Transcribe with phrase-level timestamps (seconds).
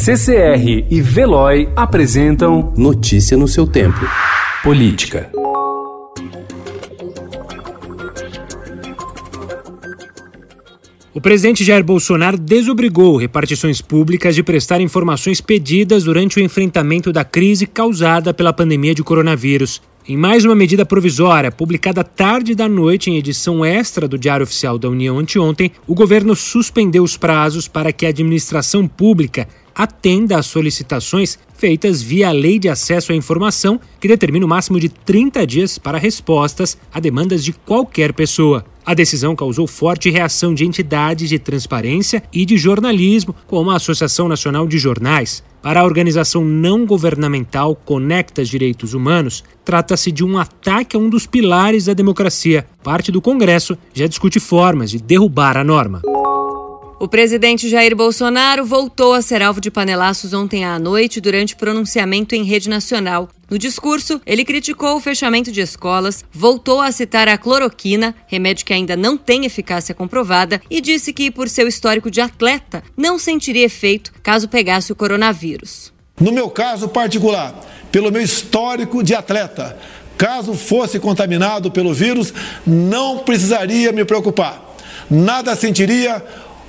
[0.00, 3.98] CCR e Veloy apresentam Notícia no seu tempo.
[4.62, 5.28] Política.
[11.12, 17.24] O presidente Jair Bolsonaro desobrigou repartições públicas de prestar informações pedidas durante o enfrentamento da
[17.24, 19.82] crise causada pela pandemia de coronavírus.
[20.10, 24.78] Em mais uma medida provisória, publicada tarde da noite em edição extra do Diário Oficial
[24.78, 30.46] da União anteontem, o governo suspendeu os prazos para que a administração pública atenda às
[30.46, 35.46] solicitações feitas via a Lei de Acesso à Informação, que determina o máximo de 30
[35.46, 38.64] dias para respostas a demandas de qualquer pessoa.
[38.88, 44.28] A decisão causou forte reação de entidades de transparência e de jornalismo, como a Associação
[44.28, 45.44] Nacional de Jornais.
[45.60, 51.26] Para a organização não governamental Conectas Direitos Humanos, trata-se de um ataque a um dos
[51.26, 52.64] pilares da democracia.
[52.82, 56.00] Parte do Congresso já discute formas de derrubar a norma.
[57.00, 62.34] O presidente Jair Bolsonaro voltou a ser alvo de panelaços ontem à noite durante pronunciamento
[62.34, 63.28] em rede nacional.
[63.48, 68.72] No discurso, ele criticou o fechamento de escolas, voltou a citar a cloroquina, remédio que
[68.72, 73.66] ainda não tem eficácia comprovada, e disse que, por seu histórico de atleta, não sentiria
[73.66, 75.92] efeito caso pegasse o coronavírus.
[76.20, 79.78] No meu caso particular, pelo meu histórico de atleta,
[80.16, 82.34] caso fosse contaminado pelo vírus,
[82.66, 84.66] não precisaria me preocupar.
[85.08, 86.22] Nada sentiria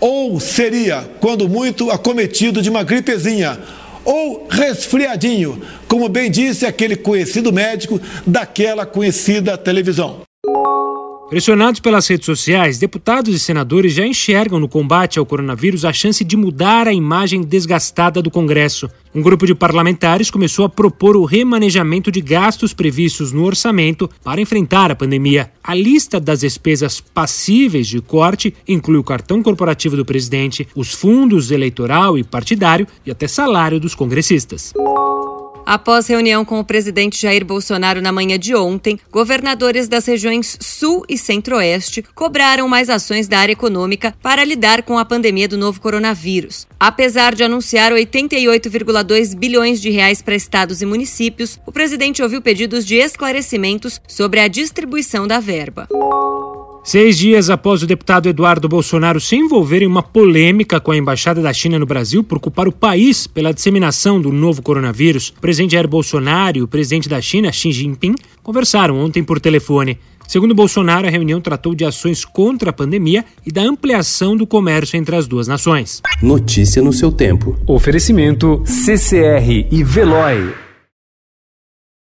[0.00, 3.58] ou seria, quando muito, acometido de uma gripezinha
[4.04, 10.25] ou resfriadinho, como bem disse aquele conhecido médico daquela conhecida televisão.
[11.28, 16.22] Pressionados pelas redes sociais, deputados e senadores já enxergam no combate ao coronavírus a chance
[16.22, 18.88] de mudar a imagem desgastada do Congresso.
[19.12, 24.40] Um grupo de parlamentares começou a propor o remanejamento de gastos previstos no orçamento para
[24.40, 25.50] enfrentar a pandemia.
[25.64, 31.50] A lista das despesas passíveis de corte inclui o cartão corporativo do presidente, os fundos
[31.50, 34.72] eleitoral e partidário e até salário dos congressistas.
[35.66, 41.04] Após reunião com o presidente Jair Bolsonaro na manhã de ontem, governadores das regiões Sul
[41.08, 45.80] e Centro-Oeste cobraram mais ações da área econômica para lidar com a pandemia do novo
[45.80, 46.68] coronavírus.
[46.78, 52.86] Apesar de anunciar 88,2 bilhões de reais para estados e municípios, o presidente ouviu pedidos
[52.86, 55.88] de esclarecimentos sobre a distribuição da verba.
[56.86, 61.42] Seis dias após o deputado Eduardo Bolsonaro se envolver em uma polêmica com a embaixada
[61.42, 65.72] da China no Brasil por culpar o país pela disseminação do novo coronavírus, o presidente
[65.72, 69.98] Jair Bolsonaro e o presidente da China, Xi Jinping, conversaram ontem por telefone.
[70.28, 74.96] Segundo Bolsonaro, a reunião tratou de ações contra a pandemia e da ampliação do comércio
[74.96, 76.00] entre as duas nações.
[76.22, 77.58] Notícia no seu tempo.
[77.66, 80.65] Oferecimento CCR e Veloy.